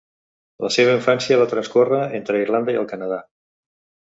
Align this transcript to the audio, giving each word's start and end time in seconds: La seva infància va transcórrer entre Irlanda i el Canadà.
La 0.65 0.71
seva 0.75 0.95
infància 0.99 1.37
va 1.41 1.47
transcórrer 1.53 2.01
entre 2.21 2.41
Irlanda 2.47 2.77
i 2.77 2.81
el 2.85 2.89
Canadà. 2.95 3.21